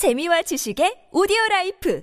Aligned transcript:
재미와 0.00 0.40
지식의 0.40 1.12
오디오 1.12 1.36
라이프 1.50 2.02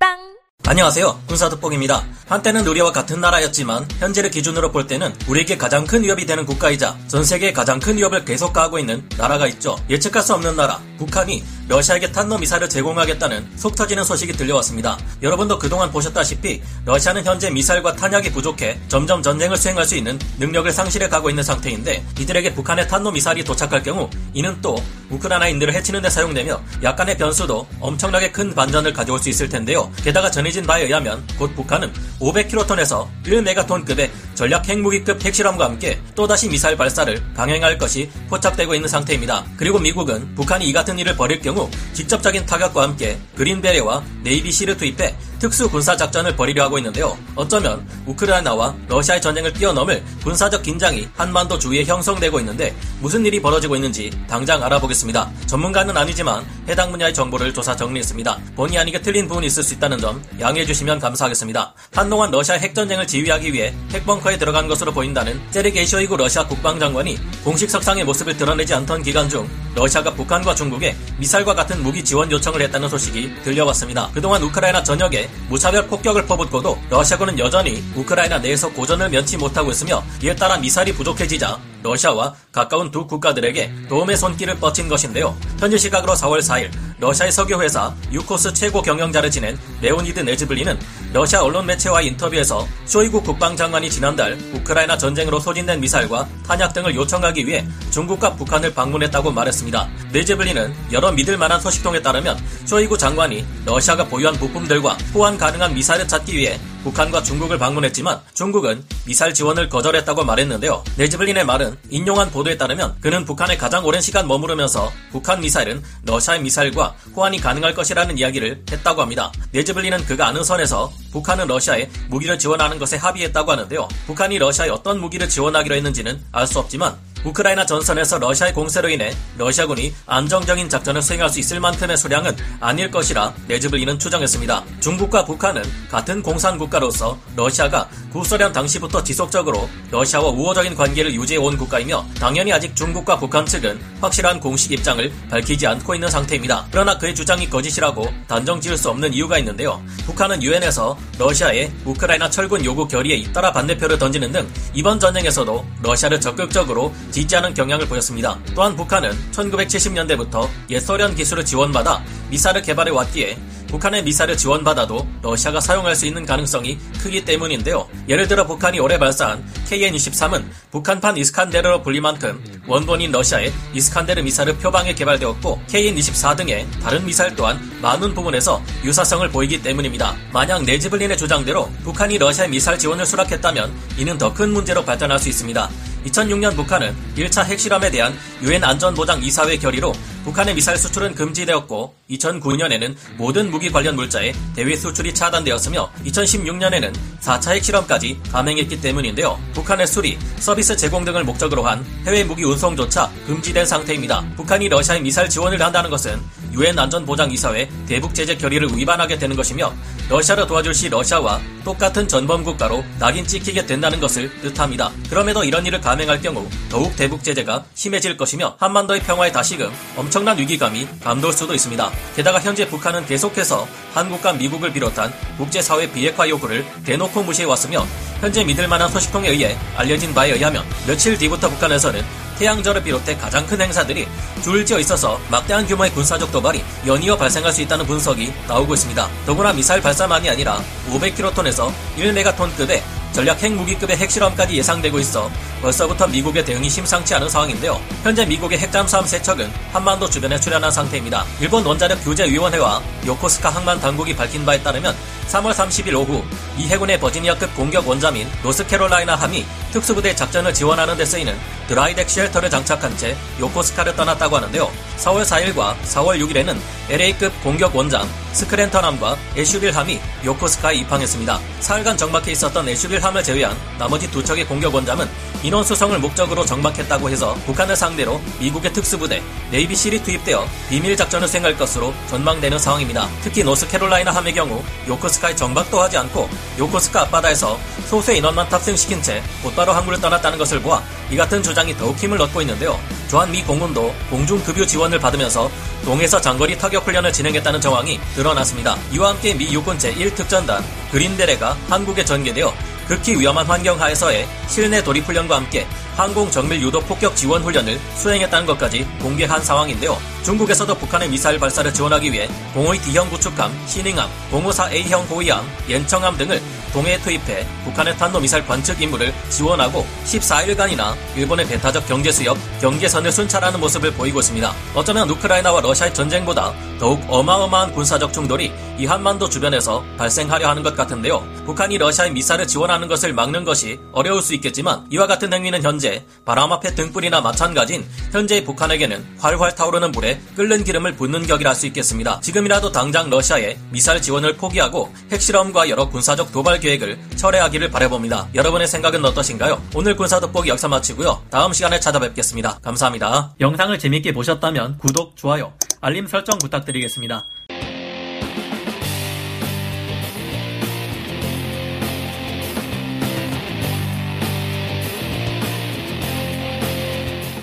팟빵 0.00 0.38
안녕하세요. 0.66 1.24
군사돋보기입니다. 1.28 2.02
한때는 2.26 2.66
우리와 2.66 2.90
같은 2.90 3.20
나라였지만 3.20 3.86
현재를 3.98 4.30
기준으로 4.30 4.72
볼 4.72 4.86
때는 4.86 5.12
우리에게 5.28 5.58
가장 5.58 5.84
큰 5.84 6.04
위협이 6.04 6.24
되는 6.24 6.46
국가이자 6.46 6.96
전 7.06 7.24
세계에 7.24 7.52
가장 7.52 7.80
큰 7.80 7.98
위협을 7.98 8.24
계속 8.24 8.54
가하고 8.54 8.78
있는 8.78 9.06
나라가 9.18 9.46
있죠. 9.48 9.76
예측할 9.90 10.22
수 10.22 10.32
없는 10.32 10.56
나라, 10.56 10.80
북한이 10.96 11.44
러시아에게 11.68 12.12
탄도 12.12 12.38
미사일을 12.38 12.68
제공하겠다는 12.68 13.46
속 13.56 13.76
터지는 13.76 14.02
소식이 14.02 14.32
들려왔습니다. 14.32 14.98
여러분도 15.22 15.58
그동안 15.58 15.90
보셨다시피 15.90 16.62
러시아는 16.86 17.24
현재 17.24 17.50
미사일과 17.50 17.94
탄약이 17.94 18.32
부족해 18.32 18.78
점점 18.88 19.22
전쟁을 19.22 19.56
수행할 19.56 19.84
수 19.84 19.94
있는 19.94 20.18
능력을 20.38 20.70
상실해 20.72 21.08
가고 21.08 21.28
있는 21.28 21.42
상태인데 21.42 22.04
이들에게 22.18 22.54
북한의 22.54 22.88
탄도 22.88 23.10
미사일이 23.12 23.44
도착할 23.44 23.82
경우 23.82 24.08
이는 24.32 24.58
또 24.62 24.82
우크라이나인들을 25.10 25.74
해치는 25.74 26.02
데 26.02 26.08
사용되며 26.08 26.60
약간의 26.82 27.18
변수도 27.18 27.66
엄청나게 27.80 28.32
큰 28.32 28.54
반전을 28.54 28.94
가져올 28.94 29.18
수 29.18 29.28
있을 29.28 29.48
텐데요. 29.48 29.90
게다가 30.02 30.30
전해진 30.30 30.66
바에 30.66 30.84
의하면 30.84 31.26
곧 31.38 31.54
북한은 31.54 31.92
500킬로톤에서 32.20 33.06
1메가톤급의 33.24 34.10
전략 34.38 34.68
핵무기급 34.68 35.24
핵실험과 35.24 35.64
함께 35.64 36.00
또다시 36.14 36.48
미사일 36.48 36.76
발사를 36.76 37.20
강행할 37.34 37.76
것이 37.76 38.08
포착되고 38.28 38.72
있는 38.72 38.88
상태입니다. 38.88 39.44
그리고 39.56 39.80
미국은 39.80 40.32
북한이 40.36 40.64
이 40.64 40.72
같은 40.72 40.96
일을 40.96 41.16
벌일 41.16 41.40
경우 41.40 41.68
직접적인 41.92 42.46
타격과 42.46 42.84
함께 42.84 43.18
그린베레와 43.34 44.04
네이비 44.22 44.52
시를 44.52 44.76
투입해 44.76 45.16
특수 45.38 45.68
군사 45.70 45.96
작전을 45.96 46.34
벌이려 46.36 46.64
하고 46.64 46.78
있는데요. 46.78 47.16
어쩌면 47.34 47.86
우크라이나와 48.06 48.74
러시아의 48.88 49.22
전쟁을 49.22 49.52
뛰어넘을 49.52 50.02
군사적 50.22 50.62
긴장이 50.62 51.08
한반도 51.16 51.58
주위에 51.58 51.84
형성되고 51.84 52.40
있는데 52.40 52.74
무슨 53.00 53.24
일이 53.24 53.40
벌어지고 53.40 53.76
있는지 53.76 54.10
당장 54.28 54.62
알아보겠습니다. 54.62 55.30
전문가는 55.46 55.96
아니지만 55.96 56.44
해당 56.68 56.90
분야의 56.90 57.14
정보를 57.14 57.54
조사 57.54 57.76
정리했습니다. 57.76 58.38
본의 58.56 58.78
아니게 58.78 59.00
틀린 59.00 59.28
부분이 59.28 59.46
있을 59.46 59.62
수 59.62 59.74
있다는 59.74 59.98
점 59.98 60.22
양해해 60.40 60.66
주시면 60.66 60.98
감사하겠습니다. 60.98 61.74
한동안 61.94 62.30
러시아 62.30 62.56
핵전쟁을 62.56 63.06
지휘하기 63.06 63.52
위해 63.52 63.74
핵벙커에 63.92 64.38
들어간 64.38 64.66
것으로 64.66 64.92
보인다는 64.92 65.40
세르게이 65.50 65.86
쇼이구 65.86 66.16
러시아 66.16 66.46
국방장관이 66.46 67.18
공식 67.44 67.70
석상의 67.70 68.04
모습을 68.04 68.36
드러내지 68.36 68.74
않던 68.74 69.02
기간 69.02 69.28
중 69.28 69.48
러시아가 69.74 70.12
북한과 70.12 70.54
중국에 70.54 70.96
미사일과 71.18 71.54
같은 71.54 71.82
무기 71.82 72.04
지원 72.04 72.30
요청을 72.30 72.60
했다는 72.62 72.88
소식이 72.88 73.42
들려왔습니다. 73.44 74.10
그동안 74.12 74.42
우크라이나 74.42 74.82
전역에 74.82 75.27
무차별 75.48 75.86
폭격을 75.86 76.26
퍼붓고도 76.26 76.78
러시아군은 76.90 77.38
여전히 77.38 77.82
우크라이나 77.94 78.38
내에서 78.38 78.68
고전을 78.70 79.10
면치 79.10 79.36
못하고 79.36 79.70
있으며 79.70 80.02
이에 80.22 80.34
따라 80.34 80.58
미사일이 80.58 80.92
부족해지자 80.92 81.58
러시아와 81.82 82.34
가까운 82.52 82.90
두 82.90 83.06
국가들에게 83.06 83.72
도움의 83.88 84.16
손길을 84.16 84.56
뻗친 84.56 84.88
것인데요. 84.88 85.36
현지 85.58 85.78
시각으로 85.78 86.14
4월 86.14 86.40
4일 86.40 86.70
러시아의 86.98 87.32
석유 87.32 87.60
회사 87.62 87.94
유코스 88.12 88.52
최고 88.52 88.82
경영자를 88.82 89.30
지낸 89.30 89.58
레오니드 89.80 90.20
네브즐린은 90.20 90.78
러시아 91.12 91.42
언론 91.42 91.64
매체와의 91.64 92.08
인터뷰에서 92.08 92.66
쇼이구 92.84 93.22
국방장관이 93.22 93.88
지난달 93.88 94.38
우크라이나 94.52 94.98
전쟁으로 94.98 95.40
소진된 95.40 95.80
미사일과 95.80 96.28
탄약 96.46 96.74
등을 96.74 96.94
요청하기 96.94 97.46
위해 97.46 97.66
중국과 97.90 98.34
북한을 98.34 98.74
방문했다고 98.74 99.30
말했습니다. 99.30 99.88
네브즐린은 100.12 100.74
여러 100.92 101.10
믿을 101.10 101.38
만한 101.38 101.60
소식통에 101.60 102.02
따르면 102.02 102.38
쇼이구 102.66 102.98
장관이 102.98 103.46
러시아가 103.64 104.04
보유한 104.04 104.34
부품들과 104.34 104.98
호환 105.14 105.38
가능한 105.38 105.72
미사일을 105.74 106.06
찾기 106.06 106.36
위해 106.36 106.60
북한과 106.88 107.22
중국을 107.22 107.58
방문했지만 107.58 108.20
중국은 108.32 108.82
미사일 109.04 109.34
지원을 109.34 109.68
거절했다고 109.68 110.24
말했는데요. 110.24 110.82
네브즐린의 110.96 111.44
말을 111.44 111.76
인용한 111.90 112.30
보도에 112.30 112.56
따르면 112.56 112.96
그는 113.02 113.26
북한에 113.26 113.58
가장 113.58 113.84
오랜 113.84 114.00
시간 114.00 114.26
머무르면서 114.26 114.90
북한 115.10 115.40
미사일은 115.40 115.82
러시아의 116.04 116.40
미사일과 116.40 116.94
호환이 117.14 117.40
가능할 117.40 117.74
것이라는 117.74 118.16
이야기를 118.16 118.64
했다고 118.70 119.02
합니다. 119.02 119.30
네브즐린은 119.52 120.06
그가 120.06 120.28
아는 120.28 120.42
선에서 120.42 120.90
북한은 121.12 121.46
러시아에 121.46 121.90
무기를 122.08 122.38
지원하는 122.38 122.78
것에 122.78 122.96
합의했다고 122.96 123.52
하는데요. 123.52 123.86
북한이 124.06 124.38
러시아에 124.38 124.70
어떤 124.70 124.98
무기를 124.98 125.28
지원하기로 125.28 125.74
했는지는 125.74 126.22
알 126.32 126.48
수 126.48 126.58
없지만 126.58 126.96
우크라이나 127.24 127.66
전선에서 127.66 128.18
러시아의 128.18 128.54
공세로 128.54 128.88
인해 128.88 129.12
러시아군이 129.36 129.94
안정적인 130.06 130.68
작전을 130.68 131.02
수행할 131.02 131.28
수 131.30 131.40
있을 131.40 131.60
만큼의 131.60 131.96
수량은 131.96 132.36
아닐 132.60 132.90
것이라 132.90 133.34
네즈블리는 133.46 133.98
추정했습니다. 133.98 134.64
중국과 134.80 135.24
북한은 135.24 135.62
같은 135.90 136.22
공산 136.22 136.58
국가로서 136.58 137.18
러시아가 137.36 137.88
구소련 138.12 138.52
당시부터 138.52 139.02
지속적으로 139.02 139.68
러시아와 139.90 140.28
우호적인 140.28 140.74
관계를 140.74 141.14
유지해 141.14 141.38
온 141.38 141.56
국가이며 141.56 142.04
당연히 142.18 142.52
아직 142.52 142.74
중국과 142.74 143.18
북한 143.18 143.44
측은 143.44 143.80
확실한 144.00 144.40
공식 144.40 144.72
입장을 144.72 145.12
밝히지 145.30 145.66
않고 145.66 145.94
있는 145.94 146.08
상태입니다. 146.08 146.66
그러나 146.70 146.96
그의 146.96 147.14
주장이 147.14 147.48
거짓이라고 147.50 148.08
단정 148.26 148.60
지을 148.60 148.76
수 148.76 148.88
없는 148.90 149.12
이유가 149.12 149.38
있는데요. 149.38 149.82
북한은 150.06 150.42
유엔에서 150.42 150.96
러시아의 151.18 151.70
우크라이나 151.84 152.30
철군 152.30 152.64
요구 152.64 152.86
결의에 152.86 153.16
잇따라 153.16 153.52
반대표를 153.52 153.98
던지는 153.98 154.32
등 154.32 154.48
이번 154.74 154.98
전쟁에서도 154.98 155.66
러시아를 155.82 156.20
적극적으로 156.20 156.94
지지하는 157.10 157.54
경향을 157.54 157.86
보였습니다. 157.86 158.38
또한 158.54 158.76
북한은 158.76 159.12
1970년대부터 159.32 160.48
옛소련 160.70 161.14
기술을 161.14 161.44
지원받아 161.44 162.02
미사를 162.30 162.60
개발해 162.62 162.90
왔기에 162.90 163.36
북한의 163.68 164.02
미사를 164.02 164.34
지원받아도 164.34 165.06
러시아가 165.20 165.60
사용할 165.60 165.94
수 165.94 166.06
있는 166.06 166.24
가능성이 166.24 166.78
크기 167.02 167.22
때문인데요. 167.22 167.86
예를 168.08 168.26
들어 168.26 168.46
북한이 168.46 168.80
올해 168.80 168.98
발사한 168.98 169.44
KN-23은 169.68 170.42
북한판 170.70 171.18
이스칸데르로 171.18 171.82
불릴 171.82 172.00
만큼 172.00 172.42
원본인 172.66 173.12
러시아의 173.12 173.52
이스칸데르 173.74 174.22
미사를 174.22 174.56
표방해 174.56 174.94
개발되었고 174.94 175.60
KN-24 175.68 176.36
등의 176.38 176.66
다른 176.82 177.04
미사일 177.04 177.36
또한 177.36 177.60
많은 177.82 178.14
부분에서 178.14 178.62
유사성을 178.84 179.28
보이기 179.28 179.60
때문입니다. 179.62 180.16
만약 180.32 180.64
네즈블린의 180.64 181.18
주장대로 181.18 181.68
북한이 181.84 182.16
러시아의 182.16 182.50
미사일 182.50 182.78
지원을 182.78 183.04
수락했다면 183.04 183.70
이는 183.98 184.16
더 184.16 184.32
큰 184.32 184.50
문제로 184.52 184.84
발전할 184.84 185.18
수 185.18 185.28
있습니다. 185.28 185.68
2006년 186.08 186.56
북한은 186.56 186.94
1차 187.16 187.44
핵실험에 187.44 187.90
대한 187.90 188.14
유엔 188.42 188.62
안전보장 188.64 189.22
이사회 189.22 189.56
결의로 189.56 189.92
북한의 190.28 190.54
미사일 190.54 190.76
수출은 190.76 191.14
금지되었고 191.14 191.94
2009년에는 192.10 192.94
모든 193.16 193.50
무기 193.50 193.72
관련 193.72 193.96
물자의 193.96 194.34
대외 194.54 194.76
수출이 194.76 195.14
차단되었으며 195.14 195.90
2016년에는 196.04 196.92
4차 197.20 197.52
핵실험까지 197.54 198.20
감행했기 198.30 198.78
때문인데요. 198.78 199.38
북한의 199.54 199.86
수리, 199.86 200.18
서비스 200.36 200.76
제공 200.76 201.02
등을 201.06 201.24
목적으로 201.24 201.62
한 201.66 201.82
해외 202.04 202.24
무기 202.24 202.44
운송조차 202.44 203.10
금지된 203.26 203.64
상태입니다. 203.64 204.22
북한이 204.36 204.68
러시아에 204.68 205.00
미사일 205.00 205.30
지원을 205.30 205.62
한다는 205.62 205.88
것은 205.88 206.20
유엔 206.52 206.78
안전보장이사회 206.78 207.68
대북 207.86 208.14
제재 208.14 208.36
결의를 208.36 208.68
위반하게 208.76 209.18
되는 209.18 209.34
것이며 209.36 209.72
러시아를 210.10 210.46
도와줄 210.46 210.74
시 210.74 210.88
러시아와 210.88 211.40
똑같은 211.64 212.08
전범 212.08 212.44
국가로 212.44 212.84
낙인 212.98 213.26
찍히게 213.26 213.66
된다는 213.66 214.00
것을 214.00 214.30
뜻합니다. 214.40 214.90
그럼에도 215.08 215.44
이런 215.44 215.66
일을 215.66 215.80
감행할 215.80 216.20
경우 216.20 216.48
더욱 216.70 216.96
대북 216.96 217.22
제재가 217.22 217.64
심해질 217.74 218.16
것이며 218.16 218.56
한반도의 218.58 219.02
평화에 219.02 219.30
다시금 219.30 219.70
엄청 219.96 220.17
난 220.24 220.38
위기감이 220.38 220.86
감돌 221.02 221.32
수도 221.32 221.54
있습니다. 221.54 221.90
게다가 222.16 222.40
현재 222.40 222.68
북한은 222.68 223.06
계속해서 223.06 223.66
한국과 223.94 224.34
미국을 224.34 224.72
비롯한 224.72 225.12
국제사회 225.36 225.90
비핵화 225.90 226.28
요구를 226.28 226.64
대놓고 226.84 227.22
무시해왔으며 227.22 227.86
현재 228.20 228.44
믿을 228.44 228.68
만한 228.68 228.88
소식통에 228.90 229.28
의해 229.28 229.56
알려진 229.76 230.12
바에 230.14 230.32
의하면 230.32 230.64
며칠 230.86 231.16
뒤부터 231.16 231.48
북한에서는 231.48 232.02
태양절을 232.38 232.84
비롯해 232.84 233.16
가장 233.16 233.46
큰 233.46 233.60
행사들이 233.60 234.06
줄지어 234.42 234.78
있어서 234.78 235.20
막대한 235.30 235.66
규모의 235.66 235.90
군사적 235.90 236.30
도발이 236.30 236.62
연이어 236.86 237.16
발생할 237.16 237.52
수 237.52 237.62
있다는 237.62 237.86
분석이 237.86 238.32
나오고 238.46 238.74
있습니다. 238.74 239.08
더구나 239.26 239.52
미사일 239.52 239.82
발사만이 239.82 240.30
아니라 240.30 240.62
500킬로톤에서 240.90 241.72
1메가톤급의 241.96 242.97
전략 243.18 243.42
핵무기급의 243.42 243.96
핵실험까지 243.96 244.56
예상되고 244.58 244.96
있어 245.00 245.28
벌써부터 245.60 246.06
미국의 246.06 246.44
대응이 246.44 246.70
심상치 246.70 247.16
않은 247.16 247.28
상황인데요. 247.28 247.80
현재 248.04 248.24
미국의 248.24 248.60
핵잠수함 248.60 249.04
세 249.04 249.14
척은 249.14 249.50
한반도 249.72 250.08
주변에 250.08 250.38
출현한 250.38 250.70
상태입니다. 250.70 251.24
일본 251.40 251.66
원자력 251.66 252.00
규제위원회와 252.04 252.80
요코스카 253.04 253.50
항만 253.50 253.80
당국이 253.80 254.14
밝힌 254.14 254.46
바에 254.46 254.62
따르면 254.62 254.94
3월 255.26 255.52
30일 255.52 255.94
오후 255.96 256.22
미 256.56 256.68
해군의 256.68 257.00
버지니아급 257.00 257.56
공격 257.56 257.88
원잠인 257.88 258.28
노스캐롤라이나 258.44 259.16
함이 259.16 259.44
특수부대 259.72 260.14
작전을 260.14 260.54
지원하는 260.54 260.96
데 260.96 261.04
쓰이는 261.04 261.36
dry 261.66 261.84
deck 261.84 262.08
shelter를 262.08 262.48
장착한 262.48 262.96
채 262.96 263.16
요코스카를 263.40 263.96
떠났다고 263.96 264.36
하는데요. 264.36 264.70
4월 264.98 265.24
4일과 265.24 265.74
4월 265.82 266.20
6일에는 266.20 266.56
LA급 266.88 267.42
공격 267.42 267.74
원잠 267.74 268.08
스크랜턴함과 268.32 269.16
애슈빌함이 269.36 270.00
요코스카에 270.24 270.76
입항했습니다. 270.76 271.40
사흘간 271.60 271.96
정박해 271.96 272.32
있었던 272.32 272.68
애슈빌함을 272.68 273.22
제외한 273.22 273.56
나머지 273.78 274.10
두 274.10 274.22
척의 274.22 274.46
공격 274.46 274.74
원잠은 274.74 275.08
인원 275.42 275.62
수송을 275.62 275.96
목적으로 275.98 276.44
정박했다고 276.44 277.08
해서 277.10 277.34
북한을 277.46 277.76
상대로 277.76 278.20
미국의 278.40 278.72
특수부대 278.72 279.22
네이비 279.50 279.76
실이 279.76 280.02
투입되어 280.02 280.46
비밀 280.68 280.96
작전을 280.96 281.28
수행할 281.28 281.56
것으로 281.56 281.94
전망되는 282.08 282.58
상황입니다. 282.58 283.08
특히 283.22 283.44
노스캐롤라이나 283.44 284.10
함의 284.10 284.34
경우 284.34 284.62
요코스카에 284.88 285.36
정박도 285.36 285.80
하지 285.80 285.96
않고 285.98 286.28
요코스카 286.58 287.02
앞바다에서 287.02 287.58
소수의 287.86 288.18
인원만 288.18 288.48
탑승시킨 288.48 289.00
채 289.02 289.22
곧바로 289.42 289.72
항구를 289.72 290.00
떠났다는 290.00 290.38
것을 290.38 290.60
보아 290.60 290.82
이 291.10 291.16
같은 291.16 291.42
주장이 291.42 291.76
더욱 291.76 291.96
힘을 291.96 292.20
얻고 292.20 292.40
있는데요. 292.42 292.78
주한 293.08 293.30
미 293.30 293.42
공군도 293.42 293.94
공중 294.10 294.42
급유 294.42 294.66
지원을 294.66 294.98
받으면서 294.98 295.50
동에서 295.88 296.20
장거리 296.20 296.58
타격 296.58 296.86
훈련을 296.86 297.10
진행했다는 297.14 297.62
정황이 297.62 297.98
드러났습니다. 298.14 298.76
이와 298.92 299.08
함께 299.08 299.32
미 299.32 299.50
육군 299.50 299.78
제1특전단 299.78 300.62
그린데레가 300.92 301.56
한국에 301.70 302.04
전개되어 302.04 302.52
극히 302.86 303.18
위험한 303.18 303.46
환경 303.46 303.80
하에서의 303.80 304.28
실내 304.48 304.84
돌입훈련과 304.84 305.36
함께 305.36 305.66
항공 305.96 306.30
정밀 306.30 306.60
유도 306.60 306.78
폭격 306.80 307.16
지원 307.16 307.42
훈련을 307.42 307.80
수행했다는 307.96 308.44
것까지 308.44 308.86
공개한 309.00 309.42
상황인데요. 309.42 309.96
중국에서도 310.28 310.74
북한의 310.74 311.08
미사일 311.08 311.38
발사를 311.38 311.72
지원하기 311.72 312.12
위해 312.12 312.28
05 312.54 312.74
D형 312.74 313.08
구축함, 313.08 313.50
신잉함, 313.66 314.10
054 314.30 314.70
A형 314.72 315.02
호위함, 315.04 315.42
연청함 315.70 316.18
등을 316.18 316.42
동해에 316.74 316.98
투입해 316.98 317.46
북한의 317.64 317.96
탄도미사일 317.96 318.46
관측 318.46 318.80
임무를 318.82 319.14
지원하고 319.30 319.86
14일간이나 320.04 320.94
일본의 321.16 321.46
배타적 321.46 321.86
경제 321.88 322.12
수역, 322.12 322.36
경계선을 322.60 323.10
순찰하는 323.10 323.58
모습을 323.58 323.92
보이고 323.92 324.20
있습니다. 324.20 324.52
어쩌면 324.74 325.08
우크라이나와 325.08 325.62
러시아의 325.62 325.94
전쟁보다 325.94 326.52
더욱 326.78 327.02
어마어마한 327.08 327.72
군사적 327.72 328.12
충돌이 328.12 328.52
이 328.78 328.86
한반도 328.86 329.28
주변에서 329.28 329.82
발생하려 329.96 330.48
하는 330.48 330.62
것 330.62 330.76
같은데요. 330.76 331.26
북한이 331.46 331.78
러시아의 331.78 332.12
미사일을 332.12 332.46
지원하는 332.46 332.86
것을 332.86 333.12
막는 333.12 333.44
것이 333.44 333.80
어려울 333.92 334.22
수 334.22 334.34
있겠지만 334.34 334.86
이와 334.90 335.06
같은 335.06 335.32
행위는 335.32 335.62
현재 335.62 336.04
바람 336.24 336.52
앞에 336.52 336.74
등불이나 336.74 337.20
마찬가지인 337.20 337.86
현재의 338.12 338.44
북한에게는 338.44 339.16
활활 339.18 339.54
타오르는 339.54 339.90
불에 339.90 340.17
끓는 340.36 340.64
기름을 340.64 340.96
붓는 340.96 341.26
격이라 341.26 341.50
할 341.50 341.58
수 341.58 341.66
있겠습니다. 341.66 342.20
지금이라도 342.20 342.70
당장 342.70 343.10
러시아의 343.10 343.58
미사일 343.70 344.00
지원을 344.00 344.36
포기하고 344.36 344.92
핵실험과 345.10 345.68
여러 345.68 345.88
군사적 345.88 346.30
도발 346.32 346.60
계획을 346.60 346.96
철회하기를 347.16 347.70
바라봅니다. 347.70 348.28
여러분의 348.34 348.68
생각은 348.68 349.04
어떠신가요? 349.04 349.60
오늘 349.74 349.96
군사 349.96 350.20
돋보기 350.20 350.48
여기서 350.48 350.68
마치고요. 350.68 351.22
다음 351.30 351.52
시간에 351.52 351.80
찾아뵙겠습니다. 351.80 352.60
감사합니다. 352.62 353.34
영상을 353.40 353.76
재밌게 353.78 354.12
보셨다면 354.12 354.78
구독, 354.78 355.16
좋아요, 355.16 355.52
알림 355.80 356.06
설정 356.06 356.38
부탁드리겠습니다. 356.38 357.24